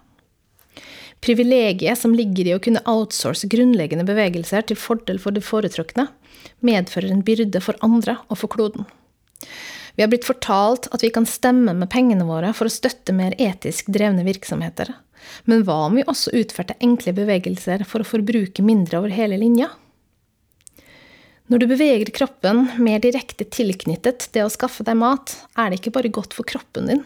Privilegiet 1.20 1.98
som 2.00 2.14
ligger 2.16 2.48
i 2.48 2.54
å 2.56 2.62
kunne 2.62 2.80
outsource 2.88 3.48
grunnleggende 3.52 4.06
bevegelser 4.08 4.64
til 4.68 4.78
fordel 4.80 5.20
for 5.20 5.36
de 5.36 5.42
foretrukne, 5.44 6.06
medfører 6.64 7.12
en 7.12 7.24
byrde 7.24 7.60
for 7.60 7.76
andre 7.84 8.16
og 8.28 8.40
for 8.40 8.52
kloden. 8.52 8.88
Vi 9.96 10.04
har 10.04 10.08
blitt 10.08 10.24
fortalt 10.24 10.88
at 10.94 11.02
vi 11.04 11.10
kan 11.12 11.26
stemme 11.28 11.74
med 11.76 11.90
pengene 11.92 12.24
våre 12.24 12.54
for 12.56 12.70
å 12.70 12.72
støtte 12.72 13.12
mer 13.12 13.34
etisk 13.36 13.90
drevne 13.92 14.24
virksomheter. 14.24 14.94
Men 15.44 15.66
hva 15.66 15.76
om 15.90 15.98
vi 15.98 16.06
også 16.08 16.32
utførte 16.40 16.78
enkle 16.80 17.12
bevegelser 17.16 17.84
for 17.88 18.00
å 18.00 18.08
forbruke 18.08 18.64
mindre 18.64 19.02
over 19.02 19.12
hele 19.12 19.36
linja? 19.40 19.68
Når 21.50 21.58
du 21.58 21.66
beveger 21.66 22.06
kroppen 22.14 22.60
mer 22.78 23.00
direkte 23.02 23.42
tilknyttet 23.42 24.28
det 24.36 24.44
å 24.46 24.50
skaffe 24.54 24.84
deg 24.86 24.94
mat, 25.00 25.32
er 25.58 25.72
det 25.72 25.80
ikke 25.80 25.90
bare 25.96 26.10
godt 26.14 26.36
for 26.36 26.46
kroppen 26.46 26.86
din, 26.86 27.00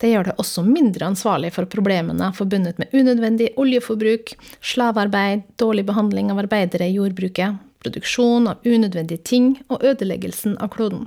det 0.00 0.10
gjør 0.10 0.26
deg 0.28 0.40
også 0.42 0.64
mindre 0.66 1.06
ansvarlig 1.08 1.54
for 1.54 1.68
problemene 1.72 2.28
forbundet 2.36 2.76
med 2.76 2.92
unødvendig 2.92 3.54
oljeforbruk, 3.56 4.34
slavearbeid, 4.60 5.46
dårlig 5.56 5.86
behandling 5.88 6.28
av 6.32 6.42
arbeidere 6.42 6.90
i 6.90 6.98
jordbruket, 6.98 7.56
produksjon 7.80 8.50
av 8.52 8.68
unødvendige 8.68 9.22
ting 9.30 9.46
og 9.70 9.80
ødeleggelsen 9.80 10.58
av 10.60 10.74
kloden. 10.74 11.06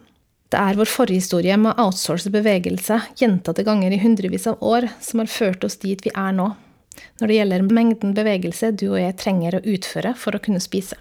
Det 0.49 0.57
er 0.57 0.79
vår 0.79 0.89
forhistorie 0.89 1.59
med 1.61 1.75
å 1.75 1.85
outsource 1.91 2.31
bevegelse 2.33 2.97
gjentatte 3.21 3.67
ganger 3.67 3.93
i 3.93 4.01
hundrevis 4.01 4.47
av 4.49 4.63
år 4.65 4.87
som 4.97 5.21
har 5.21 5.29
ført 5.29 5.67
oss 5.67 5.77
dit 5.77 6.01
vi 6.01 6.15
er 6.15 6.33
nå, 6.33 6.47
når 7.21 7.29
det 7.29 7.37
gjelder 7.37 7.69
mengden 7.69 8.17
bevegelse 8.17 8.71
du 8.73 8.87
og 8.95 8.97
jeg 9.03 9.19
trenger 9.21 9.59
å 9.59 9.63
utføre 9.75 10.15
for 10.17 10.33
å 10.33 10.41
kunne 10.41 10.63
spise. 10.63 10.97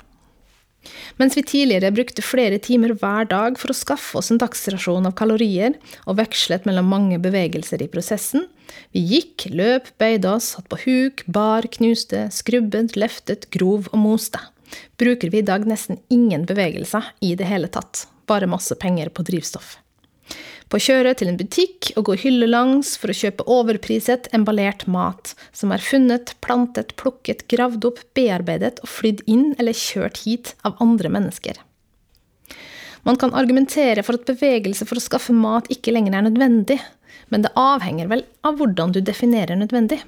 Mens 1.18 1.36
vi 1.36 1.42
tidligere 1.42 1.90
brukte 1.94 2.24
flere 2.24 2.60
timer 2.62 2.94
hver 3.00 3.26
dag 3.30 3.58
for 3.60 3.72
å 3.72 3.76
skaffe 3.76 4.20
oss 4.20 4.30
en 4.32 4.40
dagsrasjon 4.40 5.08
av 5.08 5.16
kalorier, 5.18 5.74
og 6.06 6.20
vekslet 6.20 6.68
mellom 6.68 6.88
mange 6.92 7.18
bevegelser 7.22 7.82
i 7.82 7.90
prosessen, 7.92 8.46
vi 8.94 9.02
gikk, 9.14 9.48
løp, 9.50 9.90
bøyde 10.00 10.30
oss, 10.30 10.52
satt 10.54 10.68
på 10.70 10.80
huk, 10.84 11.24
bar, 11.26 11.66
knuste, 11.78 12.26
skrubbet, 12.34 12.96
løftet, 13.00 13.48
grov 13.54 13.90
og 13.92 14.00
moste, 14.04 14.40
bruker 15.00 15.32
vi 15.32 15.42
i 15.42 15.48
dag 15.50 15.66
nesten 15.68 16.00
ingen 16.12 16.46
bevegelser 16.48 17.12
i 17.24 17.34
det 17.38 17.48
hele 17.48 17.72
tatt, 17.72 18.06
bare 18.28 18.50
masse 18.50 18.76
penger 18.78 19.10
på 19.12 19.26
drivstoff 19.26 19.78
på 20.68 20.76
å 20.76 20.84
kjøre 20.84 21.14
til 21.16 21.30
en 21.30 21.38
butikk 21.40 21.92
og 21.96 22.10
gå 22.10 22.16
hyllelangs 22.24 22.94
for 23.00 23.12
å 23.12 23.16
kjøpe 23.16 23.46
overpriset, 23.48 24.28
emballert 24.36 24.84
mat, 24.90 25.32
som 25.56 25.72
er 25.72 25.84
funnet, 25.84 26.34
plantet, 26.44 26.94
plukket, 27.00 27.46
gravd 27.48 27.88
opp, 27.88 28.02
bearbeidet 28.16 28.76
og 28.84 28.92
flydd 28.92 29.24
inn 29.30 29.54
eller 29.56 29.76
kjørt 29.76 30.22
hit 30.26 30.52
av 30.68 30.76
andre 30.84 31.12
mennesker. 31.14 31.56
Man 33.08 33.16
kan 33.16 33.32
argumentere 33.38 34.04
for 34.04 34.18
at 34.18 34.28
bevegelse 34.28 34.84
for 34.88 35.00
å 35.00 35.04
skaffe 35.04 35.32
mat 35.32 35.70
ikke 35.72 35.94
lenger 35.94 36.18
er 36.18 36.28
nødvendig, 36.28 36.78
men 37.32 37.44
det 37.44 37.54
avhenger 37.56 38.10
vel 38.10 38.24
av 38.44 38.58
hvordan 38.60 38.92
du 38.92 39.00
definerer 39.04 39.56
nødvendig. 39.56 40.02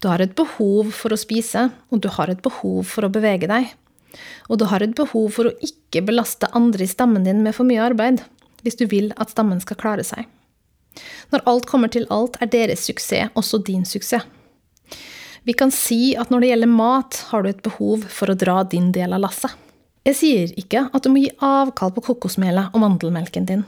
Du 0.00 0.08
har 0.08 0.22
et 0.22 0.36
behov 0.36 0.92
for 0.96 1.12
å 1.12 1.20
spise, 1.20 1.68
og 1.92 2.00
du 2.04 2.08
har 2.16 2.30
et 2.32 2.40
behov 2.44 2.84
for 2.88 3.04
å 3.04 3.12
bevege 3.12 3.48
deg. 3.50 3.68
Og 4.48 4.60
du 4.60 4.68
har 4.70 4.84
et 4.84 4.94
behov 4.96 5.32
for 5.34 5.50
å 5.50 5.56
ikke 5.64 6.04
belaste 6.06 6.48
andre 6.56 6.86
i 6.86 6.88
stammen 6.88 7.26
din 7.26 7.42
med 7.44 7.56
for 7.56 7.66
mye 7.68 7.82
arbeid 7.82 8.22
hvis 8.64 8.80
du 8.80 8.86
vil 8.90 9.12
at 9.20 9.30
stammen 9.30 9.60
skal 9.62 9.78
klare 9.80 10.06
seg. 10.06 10.26
Når 11.32 11.44
alt 11.50 11.66
kommer 11.70 11.90
til 11.92 12.06
alt, 12.14 12.38
er 12.40 12.50
deres 12.50 12.86
suksess 12.88 13.34
også 13.38 13.60
din 13.66 13.84
suksess. 13.88 14.24
Vi 15.44 15.52
kan 15.52 15.70
si 15.74 16.14
at 16.16 16.30
når 16.32 16.40
det 16.40 16.50
gjelder 16.54 16.72
mat, 16.72 17.20
har 17.28 17.44
du 17.44 17.50
et 17.50 17.64
behov 17.64 18.06
for 18.08 18.32
å 18.32 18.38
dra 18.38 18.62
din 18.64 18.88
del 18.96 19.12
av 19.12 19.20
lasset. 19.26 19.52
Jeg 20.04 20.16
sier 20.16 20.52
ikke 20.60 20.86
at 20.92 21.04
du 21.04 21.10
må 21.12 21.20
gi 21.20 21.32
avkall 21.44 21.92
på 21.96 22.04
kokosmelet 22.08 22.72
og 22.72 22.80
mandelmelken 22.80 23.48
din. 23.48 23.64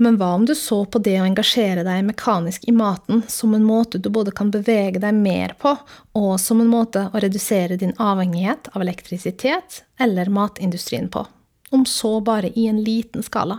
Men 0.00 0.16
hva 0.16 0.30
om 0.36 0.44
du 0.48 0.54
så 0.56 0.78
på 0.88 1.00
det 1.04 1.18
å 1.20 1.26
engasjere 1.28 1.84
deg 1.84 2.06
mekanisk 2.06 2.64
i 2.68 2.72
maten 2.76 3.20
som 3.28 3.52
en 3.56 3.66
måte 3.68 4.00
du 4.00 4.08
både 4.12 4.32
kan 4.36 4.52
bevege 4.52 5.00
deg 5.02 5.16
mer 5.16 5.52
på, 5.60 5.74
og 6.16 6.30
som 6.40 6.62
en 6.64 6.70
måte 6.72 7.06
å 7.12 7.20
redusere 7.20 7.76
din 7.80 7.92
avhengighet 8.00 8.70
av 8.72 8.84
elektrisitet 8.84 9.82
eller 10.00 10.32
matindustrien 10.32 11.10
på? 11.12 11.26
Om 11.72 11.84
så 11.84 12.16
bare 12.24 12.52
i 12.56 12.64
en 12.68 12.80
liten 12.84 13.24
skala. 13.24 13.58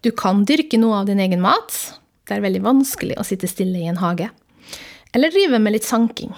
Du 0.00 0.10
kan 0.16 0.46
dyrke 0.48 0.78
noe 0.80 1.02
av 1.02 1.10
din 1.10 1.20
egen 1.20 1.42
mat. 1.44 1.74
Det 2.24 2.38
er 2.38 2.44
veldig 2.44 2.62
vanskelig 2.64 3.18
å 3.20 3.26
sitte 3.26 3.50
stille 3.50 3.82
i 3.82 3.90
en 3.90 4.00
hage. 4.00 4.30
Eller 5.12 5.32
drive 5.34 5.58
med 5.60 5.74
litt 5.74 5.88
sanking. 5.88 6.32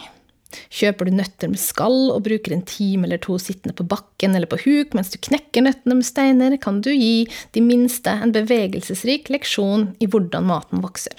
Kjøper 0.73 1.09
du 1.09 1.14
nøtter 1.16 1.50
med 1.52 1.61
skall 1.61 2.11
og 2.12 2.25
bruker 2.26 2.52
en 2.52 2.64
time 2.69 3.07
eller 3.07 3.21
to 3.23 3.38
sittende 3.40 3.76
på 3.76 3.87
bakken 3.88 4.35
eller 4.37 4.50
på 4.50 4.59
huk 4.64 4.97
mens 4.97 5.12
du 5.12 5.19
knekker 5.23 5.64
nøttene 5.64 5.97
med 6.00 6.09
steiner, 6.09 6.57
kan 6.61 6.83
du 6.85 6.90
gi 6.92 7.28
de 7.57 7.62
minste 7.64 8.12
en 8.12 8.35
bevegelsesrik 8.35 9.31
leksjon 9.33 9.92
i 10.02 10.09
hvordan 10.11 10.49
maten 10.50 10.83
vokser. 10.85 11.14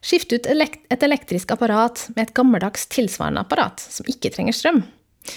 Skift 0.00 0.32
ut 0.32 0.48
et 0.48 1.04
elektrisk 1.04 1.52
apparat 1.52 2.06
med 2.14 2.24
et 2.24 2.34
gammeldags 2.34 2.88
tilsvarende 2.90 3.44
apparat 3.44 3.82
som 3.84 4.08
ikke 4.08 4.32
trenger 4.32 4.56
strøm. 4.56 4.82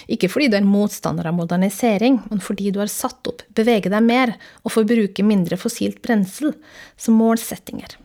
Ikke 0.07 0.29
fordi 0.31 0.47
du 0.51 0.55
er 0.57 0.67
motstander 0.67 1.27
av 1.27 1.35
modernisering, 1.37 2.21
men 2.29 2.41
fordi 2.43 2.71
du 2.73 2.79
har 2.81 2.91
satt 2.91 3.27
opp 3.29 3.43
bevege 3.55 3.91
deg 3.91 4.05
mer 4.05 4.35
og 4.63 4.73
forbruke 4.75 5.25
mindre 5.27 5.59
fossilt 5.59 6.01
brensel 6.05 6.53
som 6.97 7.19
målsettinger. 7.19 7.97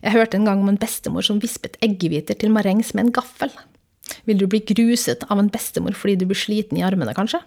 Jeg 0.00 0.12
hørte 0.12 0.36
en 0.36 0.48
gang 0.48 0.62
om 0.62 0.72
en 0.72 0.80
bestemor 0.80 1.24
som 1.24 1.40
vispet 1.40 1.78
eggehviter 1.84 2.36
til 2.40 2.52
marengs 2.52 2.92
med 2.94 3.06
en 3.06 3.14
gaffel. 3.20 3.52
Vil 4.28 4.40
du 4.40 4.46
bli 4.50 4.62
gruset 4.72 5.24
av 5.30 5.40
en 5.40 5.50
bestemor 5.52 5.96
fordi 5.96 6.18
du 6.20 6.26
blir 6.28 6.38
sliten 6.38 6.80
i 6.80 6.84
armene, 6.84 7.14
kanskje? 7.16 7.40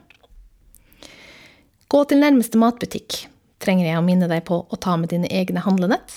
Gå 1.93 2.03
til 2.09 2.23
nærmeste 2.23 2.57
matbutikk. 2.57 3.25
Trenger 3.61 3.91
jeg 3.91 3.99
å 3.99 4.05
minne 4.05 4.29
deg 4.31 4.45
på 4.47 4.63
å 4.65 4.79
ta 4.81 4.95
med 4.99 5.13
dine 5.13 5.29
egne 5.31 5.61
handlenett? 5.63 6.15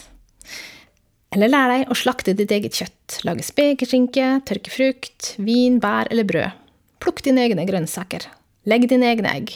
Eller 1.35 1.51
lær 1.51 1.73
deg 1.73 1.91
å 1.91 1.97
slakte 1.99 2.37
ditt 2.39 2.53
eget 2.55 2.79
kjøtt, 2.79 3.19
lage 3.27 3.45
spekeskinke, 3.45 4.39
tørke 4.49 4.73
frukt, 4.73 5.35
vin, 5.43 5.81
bær 5.83 6.09
eller 6.13 6.27
brød. 6.29 6.66
Plukk 7.07 7.21
dine 7.23 7.45
egne 7.47 7.63
grønnsaker. 7.63 8.25
Legg 8.67 8.89
dine 8.91 9.07
egne 9.07 9.31
egg. 9.31 9.53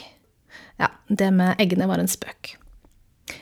Ja, 0.79 0.87
det 1.11 1.33
med 1.35 1.59
eggene 1.59 1.89
var 1.91 1.99
en 1.99 2.07
spøk. 2.07 2.53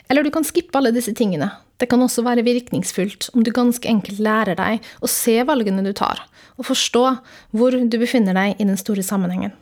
Eller 0.09 0.25
du 0.25 0.31
kan 0.33 0.47
skippe 0.49 0.81
alle 0.81 0.95
disse 0.97 1.13
tingene. 1.13 1.51
Det 1.77 1.91
kan 1.93 2.01
også 2.01 2.25
være 2.25 2.47
virkningsfullt 2.47 3.29
om 3.37 3.45
du 3.45 3.53
ganske 3.53 3.85
enkelt 3.85 4.23
lærer 4.25 4.57
deg 4.57 4.89
å 5.05 5.11
se 5.13 5.37
valgene 5.45 5.85
du 5.85 5.93
tar, 5.93 6.23
og 6.57 6.71
forstå 6.71 7.05
hvor 7.53 7.77
du 7.77 7.99
befinner 8.01 8.33
deg 8.33 8.57
i 8.57 8.71
den 8.71 8.81
store 8.81 9.05
sammenhengen. 9.05 9.53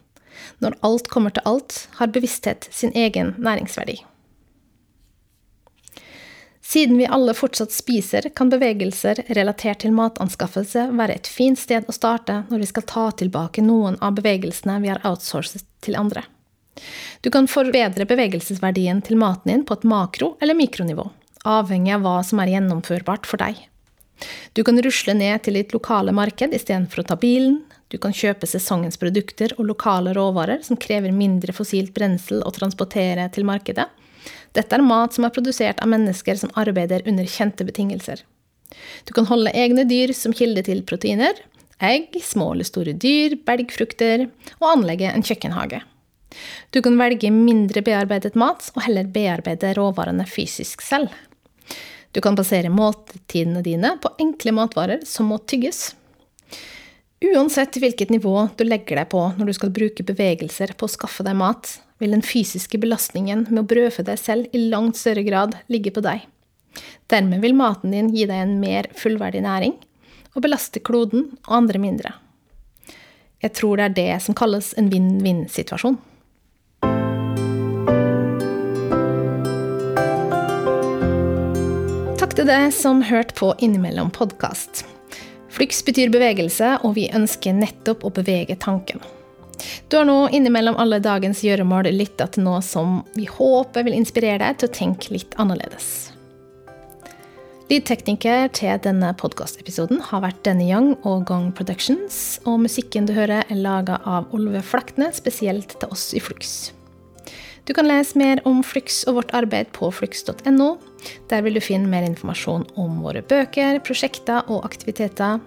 Når 0.62 0.78
alt 0.86 1.10
kommer 1.10 1.34
til 1.34 1.42
alt, 1.42 1.88
har 1.98 2.14
bevissthet 2.14 2.70
sin 2.70 2.94
egen 2.94 3.34
næringsverdi. 3.42 3.98
Siden 6.66 6.98
vi 6.98 7.06
alle 7.06 7.34
fortsatt 7.34 7.70
spiser, 7.72 8.30
kan 8.34 8.48
bevegelser 8.50 9.20
relatert 9.38 9.84
til 9.84 9.92
matanskaffelse 9.94 10.88
være 10.98 11.14
et 11.20 11.28
fint 11.30 11.58
sted 11.60 11.86
å 11.86 11.94
starte 11.94 12.40
når 12.48 12.58
vi 12.58 12.66
skal 12.66 12.84
ta 12.90 13.04
tilbake 13.20 13.62
noen 13.62 13.94
av 14.02 14.16
bevegelsene 14.16 14.80
vi 14.82 14.90
har 14.90 14.98
outsourcet 15.06 15.62
til 15.86 15.94
andre. 15.94 16.24
Du 17.22 17.30
kan 17.30 17.46
forbedre 17.46 18.08
bevegelsesverdien 18.10 18.98
til 19.06 19.14
maten 19.20 19.52
din 19.52 19.62
på 19.68 19.76
et 19.78 19.86
makro- 19.86 20.32
eller 20.42 20.58
mikronivå, 20.58 21.04
avhengig 21.46 21.94
av 21.94 22.02
hva 22.02 22.16
som 22.26 22.42
er 22.42 22.50
gjennomførbart 22.56 23.30
for 23.30 23.44
deg. 23.44 23.60
Du 24.58 24.64
kan 24.66 24.82
rusle 24.82 25.14
ned 25.14 25.44
til 25.46 25.60
ditt 25.60 25.70
lokale 25.76 26.10
marked 26.10 26.56
istedenfor 26.56 27.04
å 27.04 27.06
ta 27.12 27.18
bilen. 27.20 27.60
Du 27.94 28.00
kan 28.02 28.10
kjøpe 28.10 28.50
sesongens 28.50 28.98
produkter 28.98 29.54
og 29.54 29.70
lokale 29.70 30.16
råvarer 30.18 30.66
som 30.66 30.82
krever 30.82 31.14
mindre 31.14 31.54
fossilt 31.54 31.94
brensel 31.94 32.42
å 32.42 32.50
transportere 32.58 33.28
til 33.30 33.46
markedet 33.46 33.86
dette 34.56 34.76
er 34.76 34.84
mat 34.84 35.16
som 35.16 35.26
er 35.26 35.34
produsert 35.34 35.82
av 35.82 35.90
mennesker 35.92 36.38
som 36.40 36.52
arbeider 36.58 37.04
under 37.06 37.28
kjente 37.30 37.66
betingelser. 37.66 38.22
Du 39.06 39.12
kan 39.14 39.28
holde 39.30 39.54
egne 39.54 39.84
dyr 39.86 40.12
som 40.16 40.34
kilde 40.34 40.64
til 40.66 40.82
proteiner, 40.86 41.38
egg, 41.82 42.16
små 42.24 42.52
eller 42.54 42.66
store 42.66 42.96
dyr, 42.96 43.36
belgfrukter, 43.46 44.26
og 44.58 44.70
anlegge 44.70 45.12
en 45.12 45.24
kjøkkenhage. 45.26 45.82
Du 46.70 46.82
kan 46.82 46.98
velge 46.98 47.30
mindre 47.32 47.82
bearbeidet 47.84 48.34
mat 48.36 48.66
og 48.74 48.82
heller 48.84 49.08
bearbeide 49.08 49.72
råvarene 49.78 50.26
fysisk 50.28 50.82
selv. 50.84 51.12
Du 52.12 52.22
kan 52.24 52.36
basere 52.36 52.72
måltidene 52.72 53.62
dine 53.64 53.94
på 54.00 54.12
enkle 54.22 54.54
matvarer 54.56 55.04
som 55.08 55.28
må 55.30 55.38
tygges. 55.44 55.90
Uansett 57.24 57.76
hvilket 57.80 58.12
nivå 58.12 58.48
du 58.56 58.64
legger 58.64 59.00
deg 59.00 59.10
på 59.12 59.22
når 59.36 59.48
du 59.48 59.56
skal 59.56 59.72
bruke 59.74 60.04
bevegelser 60.04 60.74
på 60.76 60.88
å 60.88 60.92
skaffe 60.92 61.24
deg 61.26 61.36
mat, 61.38 61.78
vil 61.98 62.12
den 62.12 62.24
fysiske 62.24 62.78
belastningen 62.80 63.46
med 63.50 63.62
å 63.62 63.68
brødfø 63.70 64.04
deg 64.06 64.20
selv 64.20 64.56
i 64.56 64.66
langt 64.70 64.98
større 65.00 65.24
grad 65.26 65.56
ligge 65.72 65.92
på 65.94 66.04
deg. 66.04 66.26
Dermed 67.08 67.40
vil 67.44 67.56
maten 67.56 67.94
din 67.94 68.10
gi 68.12 68.26
deg 68.28 68.42
en 68.42 68.58
mer 68.60 68.90
fullverdig 68.98 69.44
næring, 69.46 69.76
og 70.36 70.44
belaste 70.44 70.82
kloden 70.84 71.30
og 71.46 71.54
andre 71.62 71.80
mindre. 71.80 72.12
Jeg 73.40 73.54
tror 73.56 73.78
det 73.78 73.86
er 73.86 73.96
det 73.96 74.20
som 74.24 74.36
kalles 74.36 74.72
en 74.76 74.90
vinn-vinn-situasjon. 74.92 75.96
Takk 82.20 82.36
til 82.36 82.48
deg 82.48 82.68
som 82.76 83.04
hørte 83.06 83.36
på 83.38 83.52
Innimellom 83.64 84.12
podkast. 84.12 84.84
Flyks 85.56 85.84
betyr 85.86 86.12
bevegelse, 86.12 86.74
og 86.84 86.98
vi 86.98 87.08
ønsker 87.16 87.56
nettopp 87.56 88.04
å 88.04 88.12
bevege 88.12 88.58
tanken. 88.60 89.00
Du 89.88 89.96
har 89.96 90.08
nå 90.08 90.18
innimellom 90.34 90.76
alle 90.80 90.98
dagens 91.02 91.42
gjøremål 91.46 91.88
lytta 91.94 92.28
til 92.32 92.46
noe 92.46 92.60
som 92.64 93.00
vi 93.14 93.28
håper 93.30 93.86
vil 93.86 93.96
inspirere 93.96 94.42
deg 94.42 94.60
til 94.60 94.70
å 94.70 94.76
tenke 94.80 95.14
litt 95.14 95.36
annerledes. 95.40 96.12
Lydtekniker 97.66 98.52
til 98.54 98.76
denne 98.84 99.08
podkastepisoden 99.18 99.98
har 100.12 100.22
vært 100.22 100.44
Denny 100.46 100.68
Young 100.68 100.92
og 101.02 101.24
Gong 101.26 101.48
Productions, 101.50 102.38
og 102.46 102.60
musikken 102.62 103.08
du 103.08 103.14
hører 103.16 103.42
er 103.42 103.58
laga 103.58 103.98
av 104.06 104.30
Olve 104.36 104.62
Flakne, 104.62 105.08
spesielt 105.16 105.74
til 105.74 105.90
oss 105.90 106.12
i 106.14 106.22
Flux. 106.22 106.70
Du 107.66 107.74
kan 107.74 107.88
lese 107.90 108.14
mer 108.14 108.38
om 108.46 108.62
Flux 108.62 109.02
og 109.10 109.18
vårt 109.18 109.34
arbeid 109.34 109.72
på 109.74 109.90
flux.no. 109.90 110.70
Der 111.26 111.42
vil 111.42 111.58
du 111.58 111.64
finne 111.64 111.90
mer 111.90 112.06
informasjon 112.06 112.68
om 112.78 113.02
våre 113.02 113.26
bøker, 113.26 113.82
prosjekter 113.82 114.46
og 114.46 114.62
aktiviteter. 114.68 115.42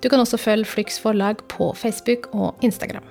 Du 0.00 0.08
kan 0.08 0.24
også 0.24 0.40
følge 0.40 0.64
Flux 0.64 0.96
forlag 0.98 1.44
på 1.52 1.74
Facebook 1.76 2.32
og 2.32 2.56
Instagram. 2.64 3.04